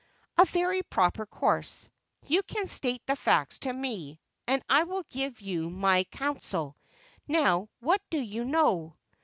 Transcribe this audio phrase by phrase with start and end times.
[0.39, 1.87] "A very proper course.
[2.25, 6.75] You can state the facts to me, and I will give you my counsel.
[7.27, 8.95] Now what do you know?"